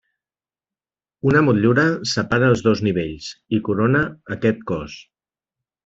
Una 1.31 1.43
motllura 1.49 1.83
separa 2.13 2.49
els 2.55 2.65
dos 2.69 2.83
nivells 2.89 3.31
i 3.59 3.63
corona 3.71 4.03
aquest 4.39 4.69
cos. 4.73 4.99